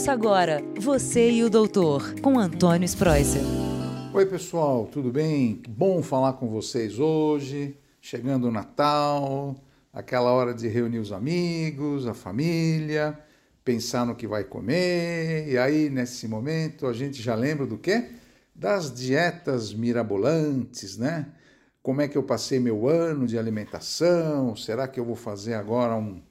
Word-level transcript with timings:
Ouça 0.00 0.12
agora 0.12 0.62
Você 0.78 1.30
e 1.30 1.44
o 1.44 1.50
Doutor, 1.50 2.18
com 2.22 2.38
Antônio 2.38 2.86
Spreuser. 2.86 3.42
Oi, 4.14 4.24
pessoal, 4.24 4.86
tudo 4.86 5.12
bem? 5.12 5.60
Bom 5.68 6.02
falar 6.02 6.32
com 6.32 6.48
vocês 6.48 6.98
hoje. 6.98 7.76
Chegando 8.00 8.48
o 8.48 8.50
Natal, 8.50 9.54
aquela 9.92 10.32
hora 10.32 10.54
de 10.54 10.68
reunir 10.68 11.00
os 11.00 11.12
amigos, 11.12 12.06
a 12.06 12.14
família, 12.14 13.18
pensar 13.62 14.06
no 14.06 14.14
que 14.14 14.26
vai 14.26 14.42
comer. 14.42 15.46
E 15.46 15.58
aí, 15.58 15.90
nesse 15.90 16.26
momento, 16.26 16.86
a 16.86 16.94
gente 16.94 17.20
já 17.20 17.34
lembra 17.34 17.66
do 17.66 17.76
quê? 17.76 18.08
Das 18.54 18.90
dietas 18.90 19.74
mirabolantes, 19.74 20.96
né? 20.96 21.26
Como 21.82 22.00
é 22.00 22.08
que 22.08 22.16
eu 22.16 22.22
passei 22.22 22.58
meu 22.58 22.88
ano 22.88 23.26
de 23.26 23.38
alimentação? 23.38 24.56
Será 24.56 24.88
que 24.88 24.98
eu 24.98 25.04
vou 25.04 25.14
fazer 25.14 25.52
agora 25.52 25.94
um 25.94 26.22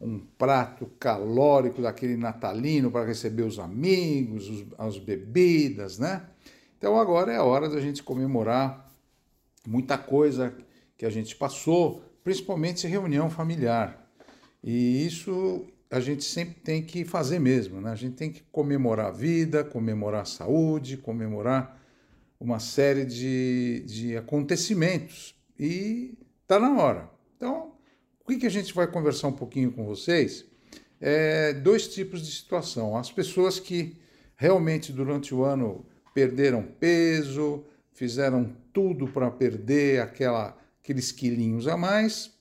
um 0.00 0.18
prato 0.18 0.86
calórico 1.00 1.80
daquele 1.80 2.16
natalino 2.16 2.90
para 2.90 3.06
receber 3.06 3.42
os 3.42 3.58
amigos, 3.58 4.48
os, 4.48 4.66
as 4.78 4.98
bebidas, 4.98 5.98
né? 5.98 6.26
Então 6.78 6.98
agora 6.98 7.32
é 7.32 7.36
a 7.36 7.44
hora 7.44 7.68
da 7.68 7.80
gente 7.80 8.02
comemorar 8.02 8.92
muita 9.66 9.96
coisa 9.96 10.54
que 10.96 11.06
a 11.06 11.10
gente 11.10 11.34
passou, 11.34 12.02
principalmente 12.22 12.86
reunião 12.86 13.30
familiar. 13.30 14.10
E 14.62 15.06
isso 15.06 15.66
a 15.90 16.00
gente 16.00 16.24
sempre 16.24 16.56
tem 16.60 16.82
que 16.82 17.04
fazer 17.04 17.38
mesmo, 17.38 17.80
né? 17.80 17.90
A 17.90 17.96
gente 17.96 18.16
tem 18.16 18.30
que 18.30 18.42
comemorar 18.52 19.06
a 19.06 19.10
vida, 19.10 19.64
comemorar 19.64 20.22
a 20.22 20.26
saúde, 20.26 20.96
comemorar 20.96 21.80
uma 22.38 22.58
série 22.58 23.04
de, 23.04 23.84
de 23.86 24.16
acontecimentos. 24.16 25.34
E 25.58 26.18
tá 26.46 26.58
na 26.58 26.76
hora. 26.82 27.10
Então, 27.36 27.75
o 28.26 28.28
que, 28.28 28.38
que 28.38 28.46
a 28.46 28.50
gente 28.50 28.74
vai 28.74 28.88
conversar 28.88 29.28
um 29.28 29.32
pouquinho 29.32 29.70
com 29.70 29.86
vocês? 29.86 30.44
É 31.00 31.52
dois 31.52 31.86
tipos 31.86 32.20
de 32.26 32.32
situação. 32.32 32.96
As 32.96 33.08
pessoas 33.08 33.60
que 33.60 33.96
realmente 34.34 34.92
durante 34.92 35.32
o 35.32 35.44
ano 35.44 35.86
perderam 36.12 36.64
peso, 36.80 37.64
fizeram 37.92 38.52
tudo 38.72 39.06
para 39.06 39.30
perder 39.30 40.00
aquela, 40.00 40.58
aqueles 40.82 41.12
quilinhos 41.12 41.68
a 41.68 41.76
mais, 41.76 42.32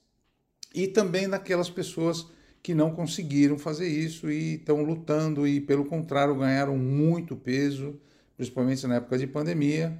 e 0.73 0.87
também 0.87 1.29
daquelas 1.29 1.69
pessoas 1.69 2.25
que 2.63 2.73
não 2.73 2.89
conseguiram 2.89 3.59
fazer 3.59 3.87
isso 3.87 4.31
e 4.31 4.55
estão 4.55 4.81
lutando 4.81 5.47
e, 5.47 5.61
pelo 5.61 5.85
contrário, 5.85 6.33
ganharam 6.33 6.75
muito 6.75 7.35
peso, 7.35 8.01
principalmente 8.35 8.87
na 8.87 8.95
época 8.95 9.19
de 9.19 9.27
pandemia. 9.27 9.95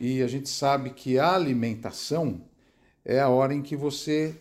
E 0.00 0.22
a 0.22 0.26
gente 0.26 0.48
sabe 0.48 0.88
que 0.88 1.18
a 1.18 1.34
alimentação 1.34 2.40
é 3.04 3.20
a 3.20 3.28
hora 3.28 3.52
em 3.52 3.60
que 3.60 3.76
você 3.76 4.34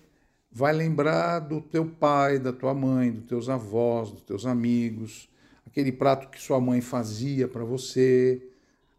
vai 0.58 0.74
lembrar 0.74 1.38
do 1.38 1.62
teu 1.62 1.86
pai, 1.86 2.40
da 2.40 2.52
tua 2.52 2.74
mãe, 2.74 3.12
dos 3.12 3.26
teus 3.26 3.48
avós, 3.48 4.10
dos 4.10 4.24
teus 4.24 4.44
amigos, 4.44 5.30
aquele 5.68 5.92
prato 5.92 6.30
que 6.30 6.42
sua 6.42 6.60
mãe 6.60 6.82
fazia 6.82 7.48
para 7.48 7.64
você, 7.64 8.42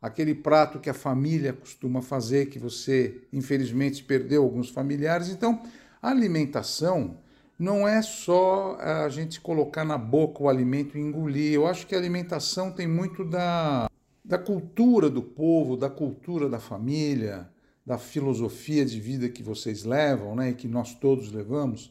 aquele 0.01 0.37
prato 0.37 0.79
que 0.79 0.89
a 0.89 0.95
família 0.95 1.53
costuma 1.53 2.01
fazer, 2.01 2.47
que 2.47 2.61
você 2.61 3.23
infelizmente 3.33 4.05
perdeu 4.05 4.45
alguns 4.45 4.71
familiares. 4.71 5.31
Então, 5.31 5.61
a 6.01 6.11
alimentação 6.11 7.17
não 7.59 7.89
é 7.89 8.03
só 8.03 8.77
a 8.79 9.09
gente 9.09 9.41
colocar 9.41 9.85
na 9.85 9.99
boca 9.99 10.45
o 10.45 10.49
alimento 10.49 10.97
e 10.97 11.01
engolir. 11.01 11.55
Eu 11.55 11.67
acho 11.67 11.89
que 11.89 11.95
a 11.97 11.99
alimentação 11.99 12.71
tem 12.71 12.87
muito 12.87 13.25
da, 13.25 13.91
da 14.25 14.39
cultura 14.39 15.11
do 15.11 15.23
povo, 15.23 15.77
da 15.77 15.91
cultura 15.91 16.49
da 16.49 16.61
família 16.61 17.49
da 17.89 17.97
filosofia 17.97 18.85
de 18.85 19.01
vida 19.01 19.31
que 19.31 19.43
vocês 19.43 19.83
levam, 19.83 20.37
né, 20.37 20.51
e 20.51 20.55
que 20.55 20.69
nós 20.69 20.95
todos 20.95 21.33
levamos. 21.33 21.91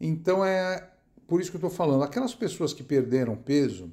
Então 0.00 0.44
é 0.44 0.88
por 1.26 1.40
isso 1.40 1.50
que 1.50 1.56
eu 1.56 1.58
estou 1.58 1.70
falando. 1.70 2.04
Aquelas 2.04 2.32
pessoas 2.32 2.72
que 2.72 2.84
perderam 2.84 3.34
peso 3.34 3.90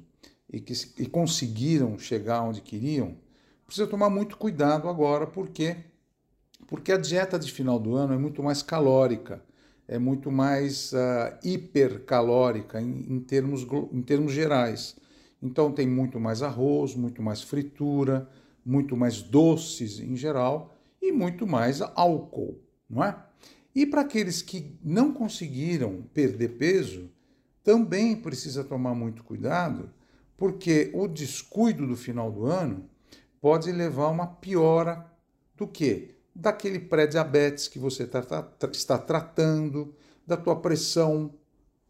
e 0.48 0.60
que 0.60 0.72
e 0.96 1.04
conseguiram 1.04 1.98
chegar 1.98 2.42
onde 2.42 2.60
queriam, 2.60 3.16
precisa 3.66 3.88
tomar 3.88 4.08
muito 4.08 4.36
cuidado 4.36 4.88
agora, 4.88 5.26
porque 5.26 5.78
porque 6.68 6.92
a 6.92 6.96
dieta 6.96 7.36
de 7.40 7.50
final 7.50 7.76
do 7.76 7.96
ano 7.96 8.14
é 8.14 8.16
muito 8.16 8.40
mais 8.40 8.62
calórica, 8.62 9.42
é 9.88 9.98
muito 9.98 10.30
mais 10.30 10.92
uh, 10.92 11.36
hipercalórica 11.42 12.80
em, 12.80 13.04
em, 13.10 13.18
termos, 13.18 13.66
em 13.92 14.00
termos 14.00 14.32
gerais. 14.32 14.94
Então 15.42 15.72
tem 15.72 15.88
muito 15.88 16.20
mais 16.20 16.40
arroz, 16.40 16.94
muito 16.94 17.20
mais 17.20 17.42
fritura, 17.42 18.28
muito 18.64 18.96
mais 18.96 19.20
doces 19.20 19.98
em 19.98 20.14
geral 20.14 20.71
muito 21.12 21.46
mais 21.46 21.80
álcool, 21.80 22.60
não 22.88 23.04
é? 23.04 23.16
E 23.74 23.86
para 23.86 24.02
aqueles 24.02 24.42
que 24.42 24.78
não 24.82 25.12
conseguiram 25.12 26.02
perder 26.12 26.56
peso, 26.58 27.10
também 27.62 28.16
precisa 28.16 28.64
tomar 28.64 28.94
muito 28.94 29.22
cuidado, 29.24 29.90
porque 30.36 30.90
o 30.94 31.06
descuido 31.06 31.86
do 31.86 31.96
final 31.96 32.30
do 32.30 32.46
ano 32.46 32.88
pode 33.40 33.70
levar 33.70 34.04
a 34.04 34.08
uma 34.08 34.26
piora 34.26 35.06
do 35.56 35.66
que? 35.66 36.16
Daquele 36.34 36.78
pré-diabetes 36.78 37.68
que 37.68 37.78
você 37.78 38.06
tá, 38.06 38.22
tá, 38.22 38.68
está 38.72 38.98
tratando, 38.98 39.94
da 40.26 40.36
tua 40.36 40.56
pressão. 40.56 41.34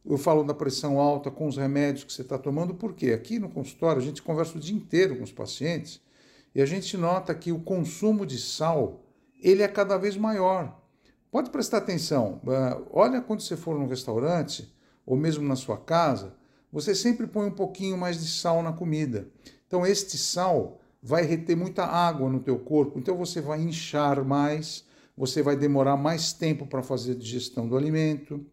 Eu 0.04 0.18
falo 0.18 0.42
da 0.42 0.54
pressão 0.54 0.98
alta 0.98 1.30
com 1.30 1.46
os 1.46 1.56
remédios 1.56 2.04
que 2.04 2.12
você 2.12 2.22
está 2.22 2.36
tomando, 2.36 2.74
porque 2.74 3.12
aqui 3.12 3.38
no 3.38 3.48
consultório 3.48 4.02
a 4.02 4.04
gente 4.04 4.20
conversa 4.20 4.56
o 4.56 4.60
dia 4.60 4.74
inteiro 4.74 5.16
com 5.16 5.22
os 5.22 5.32
pacientes 5.32 6.00
e 6.54 6.60
a 6.60 6.66
gente 6.66 6.96
nota 6.96 7.34
que 7.34 7.52
o 7.52 7.60
consumo 7.60 8.26
de 8.26 8.38
sal 8.38 9.01
ele 9.42 9.62
é 9.62 9.68
cada 9.68 9.98
vez 9.98 10.16
maior. 10.16 10.80
Pode 11.30 11.50
prestar 11.50 11.78
atenção. 11.78 12.40
Uh, 12.44 12.86
olha 12.90 13.20
quando 13.20 13.40
você 13.40 13.56
for 13.56 13.78
num 13.78 13.86
restaurante 13.86 14.72
ou 15.04 15.16
mesmo 15.16 15.46
na 15.46 15.56
sua 15.56 15.76
casa, 15.76 16.34
você 16.70 16.94
sempre 16.94 17.26
põe 17.26 17.46
um 17.46 17.54
pouquinho 17.54 17.98
mais 17.98 18.20
de 18.20 18.28
sal 18.28 18.62
na 18.62 18.72
comida. 18.72 19.28
Então 19.66 19.84
este 19.84 20.16
sal 20.16 20.80
vai 21.02 21.24
reter 21.24 21.56
muita 21.56 21.84
água 21.84 22.30
no 22.30 22.40
teu 22.40 22.58
corpo, 22.58 22.98
então 22.98 23.16
você 23.16 23.40
vai 23.40 23.60
inchar 23.60 24.24
mais, 24.24 24.84
você 25.16 25.42
vai 25.42 25.56
demorar 25.56 25.96
mais 25.96 26.32
tempo 26.32 26.66
para 26.66 26.82
fazer 26.82 27.12
a 27.12 27.16
digestão 27.16 27.66
do 27.66 27.76
alimento 27.76 28.44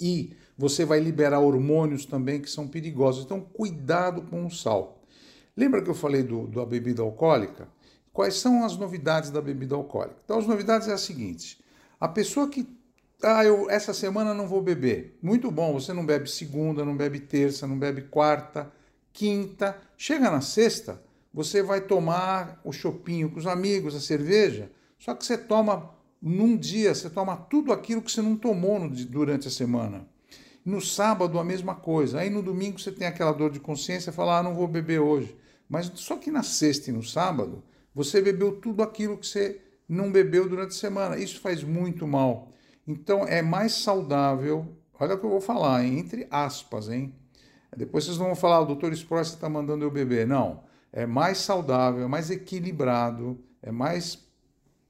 e 0.00 0.34
você 0.56 0.84
vai 0.84 0.98
liberar 0.98 1.40
hormônios 1.40 2.06
também 2.06 2.40
que 2.40 2.50
são 2.50 2.66
perigosos. 2.66 3.24
Então 3.24 3.40
cuidado 3.40 4.22
com 4.22 4.46
o 4.46 4.50
sal. 4.50 5.02
Lembra 5.56 5.82
que 5.82 5.90
eu 5.90 5.94
falei 5.94 6.22
do, 6.22 6.46
da 6.46 6.64
bebida 6.64 7.02
alcoólica? 7.02 7.68
Quais 8.18 8.34
são 8.34 8.64
as 8.64 8.76
novidades 8.76 9.30
da 9.30 9.40
bebida 9.40 9.76
alcoólica? 9.76 10.16
Então, 10.24 10.40
as 10.40 10.44
novidades 10.44 10.88
é 10.88 10.92
a 10.92 10.98
seguinte: 10.98 11.56
a 12.00 12.08
pessoa 12.08 12.48
que 12.48 12.66
ah, 13.22 13.44
eu 13.44 13.70
essa 13.70 13.94
semana 13.94 14.34
não 14.34 14.48
vou 14.48 14.60
beber. 14.60 15.16
Muito 15.22 15.48
bom, 15.52 15.72
você 15.72 15.92
não 15.92 16.04
bebe 16.04 16.28
segunda, 16.28 16.84
não 16.84 16.96
bebe 16.96 17.20
terça, 17.20 17.64
não 17.64 17.78
bebe 17.78 18.02
quarta, 18.02 18.72
quinta. 19.12 19.78
Chega 19.96 20.32
na 20.32 20.40
sexta, 20.40 21.00
você 21.32 21.62
vai 21.62 21.80
tomar 21.80 22.60
o 22.64 22.72
chopinho 22.72 23.30
com 23.30 23.38
os 23.38 23.46
amigos, 23.46 23.94
a 23.94 24.00
cerveja, 24.00 24.68
só 24.98 25.14
que 25.14 25.24
você 25.24 25.38
toma 25.38 25.94
num 26.20 26.56
dia, 26.56 26.92
você 26.96 27.08
toma 27.08 27.36
tudo 27.36 27.72
aquilo 27.72 28.02
que 28.02 28.10
você 28.10 28.20
não 28.20 28.34
tomou 28.34 28.80
no, 28.80 28.90
durante 28.90 29.46
a 29.46 29.50
semana. 29.52 30.08
No 30.64 30.80
sábado, 30.80 31.38
a 31.38 31.44
mesma 31.44 31.76
coisa. 31.76 32.18
Aí 32.18 32.30
no 32.30 32.42
domingo 32.42 32.80
você 32.80 32.90
tem 32.90 33.06
aquela 33.06 33.30
dor 33.30 33.52
de 33.52 33.60
consciência 33.60 34.10
fala, 34.10 34.40
ah, 34.40 34.42
não 34.42 34.56
vou 34.56 34.66
beber 34.66 34.98
hoje. 34.98 35.38
Mas 35.68 35.92
só 35.94 36.16
que 36.16 36.32
na 36.32 36.42
sexta 36.42 36.90
e 36.90 36.92
no 36.92 37.04
sábado, 37.04 37.62
você 37.98 38.22
bebeu 38.22 38.52
tudo 38.52 38.80
aquilo 38.80 39.18
que 39.18 39.26
você 39.26 39.60
não 39.88 40.12
bebeu 40.12 40.48
durante 40.48 40.68
a 40.68 40.78
semana. 40.78 41.18
Isso 41.18 41.40
faz 41.40 41.64
muito 41.64 42.06
mal. 42.06 42.52
Então 42.86 43.26
é 43.26 43.42
mais 43.42 43.72
saudável. 43.72 44.72
Olha 45.00 45.16
o 45.16 45.18
que 45.18 45.26
eu 45.26 45.30
vou 45.30 45.40
falar, 45.40 45.84
hein? 45.84 45.98
entre 45.98 46.28
aspas, 46.30 46.88
hein? 46.88 47.12
Depois 47.76 48.04
vocês 48.04 48.16
vão 48.16 48.36
falar, 48.36 48.60
o 48.60 48.66
doutor 48.66 48.92
Spross 48.92 49.30
está 49.30 49.48
mandando 49.48 49.84
eu 49.84 49.90
beber. 49.90 50.28
Não. 50.28 50.62
É 50.92 51.06
mais 51.06 51.38
saudável, 51.38 52.04
é 52.04 52.06
mais 52.06 52.30
equilibrado, 52.30 53.36
é 53.60 53.72
mais 53.72 54.24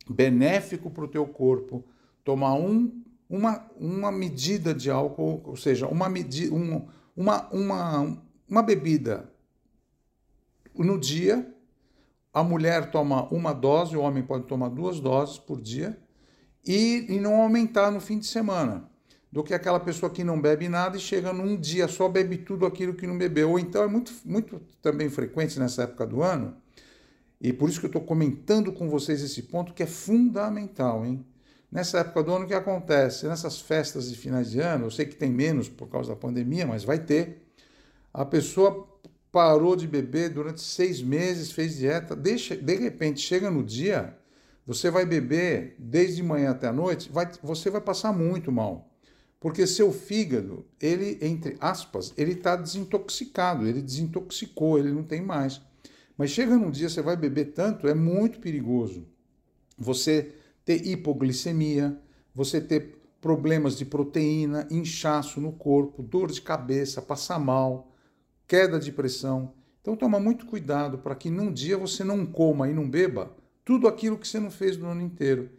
benéfico 0.07 0.91
para 0.91 1.05
o 1.05 1.09
teu 1.09 1.27
corpo 1.27 1.83
tomar 2.23 2.57
um, 2.57 3.03
uma, 3.27 3.67
uma 3.81 4.13
medida 4.13 4.75
de 4.75 4.91
álcool, 4.91 5.41
ou 5.47 5.57
seja, 5.57 5.89
uma, 5.89 6.11
medi 6.11 6.51
um, 6.51 6.87
uma, 7.17 7.49
uma, 7.49 8.19
uma 8.47 8.63
bebida 8.63 9.33
no 10.75 10.99
dia 10.99 11.55
a 12.33 12.43
mulher 12.43 12.91
toma 12.91 13.29
uma 13.33 13.53
dose, 13.53 13.97
o 13.97 14.01
homem 14.01 14.23
pode 14.23 14.45
tomar 14.45 14.69
duas 14.69 15.01
doses 15.01 15.39
por 15.39 15.61
dia 15.61 15.99
e, 16.67 17.07
e 17.09 17.19
não 17.19 17.41
aumentar 17.41 17.91
no 17.91 18.01
fim 18.01 18.19
de 18.19 18.27
semana 18.27 18.89
do 19.31 19.43
que 19.43 19.53
aquela 19.53 19.79
pessoa 19.79 20.11
que 20.11 20.25
não 20.25 20.41
bebe 20.41 20.69
nada 20.69 20.97
e 20.97 21.01
chega 21.01 21.33
num 21.33 21.57
dia 21.57 21.87
só 21.87 22.09
bebe 22.09 22.39
tudo 22.39 22.65
aquilo 22.65 22.95
que 22.95 23.07
não 23.07 23.19
bebeu. 23.19 23.51
Ou 23.51 23.59
então 23.59 23.83
é 23.83 23.87
muito, 23.87 24.13
muito 24.25 24.61
também 24.81 25.09
frequente 25.11 25.59
nessa 25.59 25.83
época 25.83 26.07
do 26.07 26.23
ano, 26.23 26.57
e 27.41 27.53
por 27.53 27.69
isso 27.69 27.79
que 27.79 27.87
eu 27.87 27.89
estou 27.89 28.03
comentando 28.03 28.73
com 28.73 28.89
vocês 28.89 29.23
esse 29.23 29.43
ponto 29.43 29.73
que 29.73 29.83
é 29.83 29.87
fundamental, 29.87 31.05
hein? 31.05 31.25
Nessa 31.71 31.99
época 31.99 32.23
do 32.23 32.33
ano, 32.35 32.45
o 32.47 32.49
que 32.49 32.55
acontece? 32.55 33.27
Nessas 33.27 33.61
festas 33.61 34.09
de 34.09 34.17
finais 34.17 34.51
de 34.51 34.59
ano, 34.59 34.87
eu 34.87 34.91
sei 34.91 35.05
que 35.05 35.15
tem 35.15 35.31
menos 35.31 35.69
por 35.69 35.87
causa 35.87 36.11
da 36.11 36.17
pandemia, 36.17 36.67
mas 36.67 36.83
vai 36.83 36.99
ter. 36.99 37.47
A 38.13 38.25
pessoa 38.25 38.89
parou 39.31 39.77
de 39.77 39.87
beber 39.87 40.31
durante 40.31 40.61
seis 40.61 41.03
meses, 41.03 41.53
fez 41.53 41.77
dieta, 41.77 42.17
deixa, 42.17 42.57
de 42.57 42.75
repente 42.77 43.21
chega 43.21 43.51
no 43.51 43.63
dia, 43.63 44.17
você 44.67 44.91
vai 44.91 45.05
beber 45.05 45.75
desde 45.79 46.23
manhã 46.23 46.51
até 46.51 46.69
a 46.69 46.73
noite, 46.73 47.11
vai, 47.11 47.31
você 47.43 47.71
vai 47.71 47.81
passar 47.81 48.13
muito 48.13 48.53
mal. 48.53 48.89
Porque 49.41 49.67
seu 49.67 49.93
fígado, 49.93 50.67
ele, 50.81 51.19
entre 51.23 51.57
aspas, 51.61 52.13
ele 52.17 52.33
está 52.33 52.57
desintoxicado, 52.57 53.67
ele 53.67 53.81
desintoxicou, 53.81 54.79
ele 54.79 54.91
não 54.91 55.05
tem 55.05 55.23
mais. 55.23 55.61
Mas 56.17 56.31
chega 56.31 56.57
num 56.57 56.71
dia, 56.71 56.89
você 56.89 57.01
vai 57.01 57.17
beber 57.17 57.53
tanto, 57.53 57.87
é 57.87 57.95
muito 57.95 58.41
perigoso. 58.41 59.07
Você 59.79 60.35
ter 60.65 60.85
hipoglicemia, 60.85 61.97
você 62.35 62.61
ter 62.61 62.99
problemas 63.21 63.79
de 63.79 63.85
proteína, 63.85 64.67
inchaço 64.71 65.41
no 65.41 65.53
corpo, 65.53 66.03
dor 66.03 66.31
de 66.31 66.43
cabeça, 66.43 67.01
passar 67.01 67.39
mal, 67.39 67.93
queda 68.49 68.81
de 68.81 68.91
pressão. 68.91 69.53
Então 69.81 69.95
toma 69.95 70.19
muito 70.19 70.47
cuidado 70.47 70.99
para 70.99 71.15
que 71.15 71.31
num 71.31 71.53
dia 71.53 71.77
você 71.77 72.03
não 72.03 72.27
coma 72.27 72.69
e 72.69 72.75
não 72.75 72.89
beba 72.89 73.31
tudo 73.65 73.87
aquilo 73.87 74.17
que 74.17 74.27
você 74.27 74.41
não 74.41 74.51
fez 74.51 74.79
no 74.79 74.89
ano 74.89 75.03
inteiro. 75.03 75.51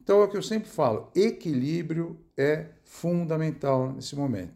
Então 0.00 0.20
é 0.20 0.24
o 0.24 0.28
que 0.28 0.36
eu 0.36 0.42
sempre 0.42 0.68
falo, 0.68 1.10
equilíbrio 1.14 2.16
é 2.36 2.66
fundamental 2.84 3.92
nesse 3.92 4.14
momento. 4.14 4.54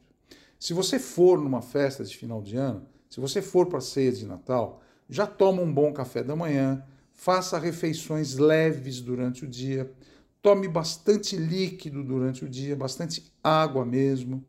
Se 0.59 0.73
você 0.73 0.99
for 0.99 1.41
numa 1.41 1.61
festa 1.61 2.05
de 2.05 2.17
final 2.17 2.41
de 2.41 2.57
ano, 2.57 2.87
se 3.09 3.19
você 3.19 3.43
for 3.43 3.67
para 3.67 3.79
a 3.79 3.83
ceia 3.83 4.13
de 4.13 4.25
Natal, 4.25 4.81
já 5.09 5.27
toma 5.27 5.61
um 5.61 5.73
bom 5.73 5.93
café 5.93 6.23
da 6.23 6.37
manhã, 6.37 6.85
faça 7.13 7.59
refeições 7.59 8.37
leves 8.37 9.01
durante 9.01 9.45
o 9.45 9.49
dia, 9.49 9.93
tome 10.41 10.69
bastante 10.69 11.37
líquido 11.37 12.05
durante 12.05 12.45
o 12.45 12.49
dia, 12.49 12.77
bastante 12.77 13.33
água 13.43 13.85
mesmo, 13.85 14.45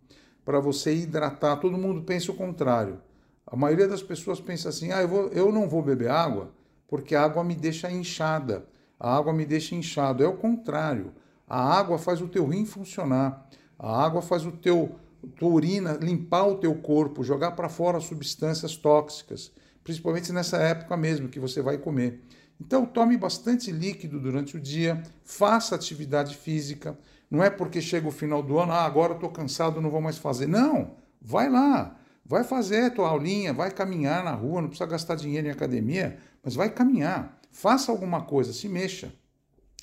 para 0.46 0.60
você 0.60 0.94
hidratar. 0.94 1.58
Todo 1.58 1.78
mundo 1.78 2.04
pensa 2.04 2.32
o 2.32 2.36
contrário. 2.36 3.02
A 3.46 3.56
maioria 3.56 3.88
das 3.88 4.04
pessoas 4.04 4.40
pensa 4.40 4.70
assim: 4.70 4.92
ah, 4.92 5.02
eu, 5.02 5.08
vou, 5.08 5.28
eu 5.30 5.52
não 5.52 5.68
vou 5.68 5.82
beber 5.82 6.10
água 6.10 6.52
porque 6.92 7.16
a 7.16 7.24
água 7.24 7.42
me 7.42 7.56
deixa 7.56 7.90
inchada. 7.90 8.66
A 9.00 9.16
água 9.16 9.32
me 9.32 9.46
deixa 9.46 9.74
inchado. 9.74 10.22
É 10.22 10.28
o 10.28 10.36
contrário. 10.36 11.14
A 11.48 11.58
água 11.74 11.98
faz 11.98 12.22
o 12.22 12.28
teu 12.28 12.46
rim 12.46 12.66
funcionar. 12.66 13.48
A 13.80 14.04
água 14.04 14.22
faz 14.22 14.46
o 14.46 14.52
teu 14.52 15.00
tua 15.38 15.50
urina 15.50 15.94
limpar 16.02 16.48
o 16.48 16.58
teu 16.58 16.76
corpo, 16.76 17.24
jogar 17.24 17.52
para 17.52 17.70
fora 17.70 18.00
substâncias 18.00 18.76
tóxicas, 18.76 19.52
principalmente 19.84 20.34
nessa 20.34 20.58
época 20.58 20.98
mesmo 20.98 21.30
que 21.30 21.40
você 21.40 21.62
vai 21.62 21.78
comer. 21.78 22.22
Então, 22.60 22.86
tome 22.86 23.18
bastante 23.18 23.72
líquido 23.72 24.20
durante 24.20 24.58
o 24.58 24.60
dia, 24.60 25.02
faça 25.24 25.76
atividade 25.76 26.36
física. 26.36 26.98
Não 27.30 27.44
é 27.44 27.50
porque 27.50 27.82
chega 27.82 28.08
o 28.08 28.12
final 28.12 28.44
do 28.44 28.60
ano, 28.60 28.74
ah, 28.74 28.84
agora 28.84 29.14
estou 29.14 29.30
cansado, 29.30 29.80
não 29.80 29.90
vou 29.90 30.02
mais 30.02 30.18
fazer. 30.18 30.48
Não, 30.48 30.92
vai 31.22 31.50
lá, 31.50 31.96
vai 32.26 32.44
fazer 32.44 32.84
a 32.86 32.90
tua 32.90 33.10
aulinha, 33.10 33.54
vai 33.54 33.72
caminhar 33.72 34.24
na 34.24 34.34
rua, 34.34 34.62
não 34.62 34.70
precisa 34.70 34.90
gastar 34.90 35.16
dinheiro 35.16 35.48
em 35.48 35.52
academia, 35.52 36.18
mas 36.44 36.56
vai 36.56 36.70
caminhar, 36.70 37.40
faça 37.52 37.92
alguma 37.92 38.22
coisa, 38.24 38.54
se 38.54 38.70
mexa. 38.70 39.14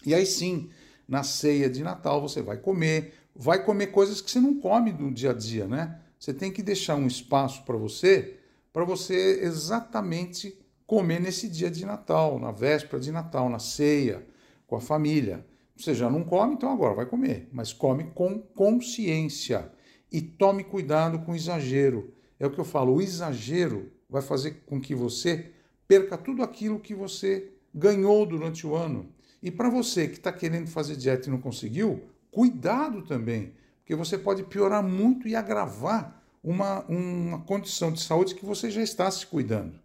E 0.05 0.14
aí 0.14 0.25
sim, 0.25 0.70
na 1.06 1.23
ceia 1.23 1.69
de 1.69 1.82
Natal 1.82 2.20
você 2.20 2.43
vai 2.43 2.56
comer, 2.56 3.14
vai 3.35 3.64
comer 3.64 3.88
coisas 3.88 4.20
que 4.20 4.31
você 4.31 4.40
não 4.40 4.58
come 4.58 4.93
no 4.93 5.12
dia 5.12 5.31
a 5.31 5.35
dia, 5.35 5.67
né? 5.67 6.00
Você 6.19 6.35
tem 6.35 6.50
que 6.50 6.62
deixar 6.62 6.96
um 6.96 7.06
espaço 7.06 7.62
para 7.64 7.76
você, 7.76 8.38
para 8.73 8.85
você 8.85 9.40
exatamente 9.43 10.58
comer 10.87 11.20
nesse 11.20 11.49
dia 11.49 11.70
de 11.70 11.85
Natal, 11.85 12.38
na 12.38 12.50
véspera 12.50 13.00
de 13.00 13.12
Natal, 13.12 13.49
na 13.49 13.58
ceia, 13.58 14.26
com 14.67 14.75
a 14.75 14.81
família. 14.81 15.46
Você 15.76 15.94
já 15.94 16.11
não 16.11 16.25
come, 16.25 16.55
então 16.55 16.73
agora 16.73 16.94
vai 16.94 17.06
comer, 17.06 17.49
mas 17.52 17.73
come 17.73 18.05
com 18.14 18.38
consciência 18.40 19.70
e 20.11 20.20
tome 20.20 20.64
cuidado 20.64 21.20
com 21.20 21.32
o 21.32 21.37
exagero. 21.37 22.12
É 22.38 22.46
o 22.46 22.50
que 22.50 22.58
eu 22.58 22.64
falo, 22.64 22.94
o 22.94 23.02
exagero 23.02 23.90
vai 24.08 24.23
fazer 24.23 24.62
com 24.67 24.81
que 24.81 24.94
você 24.94 25.50
perca 25.87 26.17
tudo 26.17 26.43
aquilo 26.43 26.79
que 26.79 26.94
você 26.94 27.50
ganhou 27.75 28.25
durante 28.25 28.67
o 28.67 28.75
ano. 28.75 29.08
E 29.43 29.50
para 29.50 29.69
você 29.69 30.08
que 30.08 30.17
está 30.17 30.32
querendo 30.32 30.69
fazer 30.69 30.96
dieta 30.96 31.29
e 31.29 31.31
não 31.31 31.40
conseguiu, 31.40 32.02
cuidado 32.31 33.02
também, 33.02 33.52
porque 33.79 33.94
você 33.94 34.19
pode 34.19 34.43
piorar 34.44 34.82
muito 34.82 35.26
e 35.26 35.35
agravar 35.35 36.23
uma, 36.43 36.85
uma 36.87 37.40
condição 37.40 37.93
de 37.93 38.00
saúde 38.00 38.35
que 38.35 38.44
você 38.44 38.70
já 38.70 38.82
está 38.82 39.11
se 39.11 39.26
cuidando. 39.26 39.79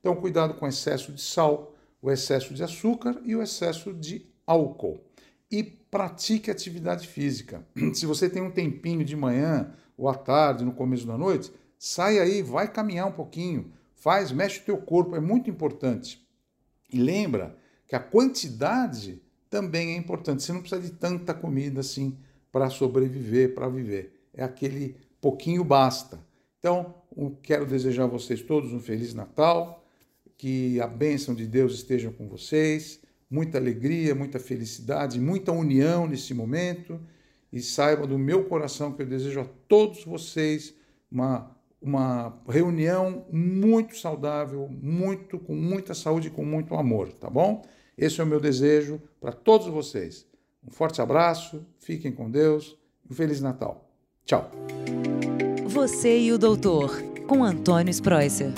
Então, 0.00 0.14
cuidado 0.14 0.54
com 0.54 0.64
o 0.64 0.68
excesso 0.68 1.12
de 1.12 1.20
sal, 1.20 1.74
o 2.00 2.10
excesso 2.10 2.54
de 2.54 2.62
açúcar 2.62 3.20
e 3.24 3.34
o 3.34 3.42
excesso 3.42 3.92
de 3.92 4.26
álcool. 4.46 5.02
E 5.50 5.62
pratique 5.62 6.50
atividade 6.50 7.06
física. 7.06 7.66
Se 7.94 8.06
você 8.06 8.28
tem 8.28 8.42
um 8.42 8.50
tempinho 8.50 9.04
de 9.04 9.16
manhã 9.16 9.72
ou 9.96 10.08
à 10.08 10.14
tarde, 10.14 10.64
no 10.64 10.72
começo 10.72 11.06
da 11.06 11.18
noite, 11.18 11.52
sai 11.78 12.18
aí, 12.18 12.42
vai 12.42 12.70
caminhar 12.70 13.06
um 13.06 13.12
pouquinho, 13.12 13.72
faz, 13.94 14.32
mexe 14.32 14.60
o 14.60 14.64
teu 14.64 14.78
corpo, 14.78 15.14
é 15.16 15.20
muito 15.20 15.48
importante. 15.48 16.26
E 16.92 16.98
lembra 16.98 17.56
que 17.86 17.94
a 17.94 18.00
quantidade 18.00 19.22
também 19.48 19.94
é 19.94 19.96
importante. 19.96 20.42
Você 20.42 20.52
não 20.52 20.60
precisa 20.60 20.82
de 20.82 20.90
tanta 20.90 21.32
comida 21.32 21.80
assim 21.80 22.18
para 22.50 22.70
sobreviver, 22.70 23.54
para 23.54 23.68
viver. 23.68 24.28
É 24.34 24.42
aquele 24.42 24.96
pouquinho 25.20 25.64
basta. 25.64 26.18
Então, 26.58 26.94
quero 27.42 27.66
desejar 27.66 28.04
a 28.04 28.08
vocês 28.08 28.42
todos 28.42 28.72
um 28.72 28.80
feliz 28.80 29.14
Natal 29.14 29.84
que 30.36 30.80
a 30.80 30.86
bênção 30.86 31.34
de 31.34 31.46
Deus 31.46 31.74
esteja 31.74 32.12
com 32.12 32.28
vocês, 32.28 33.00
muita 33.28 33.58
alegria, 33.58 34.14
muita 34.14 34.38
felicidade, 34.38 35.18
muita 35.18 35.50
união 35.50 36.06
nesse 36.06 36.32
momento. 36.32 37.00
E 37.52 37.60
saiba 37.60 38.06
do 38.06 38.18
meu 38.18 38.44
coração 38.44 38.92
que 38.92 39.02
eu 39.02 39.06
desejo 39.06 39.40
a 39.40 39.44
todos 39.66 40.04
vocês 40.04 40.74
uma, 41.10 41.56
uma 41.80 42.36
reunião 42.48 43.24
muito 43.30 43.96
saudável, 43.96 44.68
muito 44.68 45.38
com 45.38 45.54
muita 45.54 45.94
saúde 45.94 46.28
e 46.28 46.30
com 46.30 46.44
muito 46.44 46.74
amor, 46.74 47.12
tá 47.12 47.30
bom? 47.30 47.64
Esse 47.96 48.20
é 48.20 48.24
o 48.24 48.26
meu 48.26 48.40
desejo 48.40 49.00
para 49.20 49.32
todos 49.32 49.66
vocês. 49.68 50.26
Um 50.66 50.70
forte 50.70 51.00
abraço, 51.00 51.64
fiquem 51.78 52.12
com 52.12 52.30
Deus 52.30 52.76
e 53.08 53.12
um 53.12 53.16
Feliz 53.16 53.40
Natal. 53.40 53.88
Tchau. 54.24 54.50
Você 55.66 56.18
e 56.18 56.32
o 56.32 56.38
Doutor, 56.38 57.02
com 57.26 57.44
Antônio 57.44 57.90
Spreuser. 57.90 58.52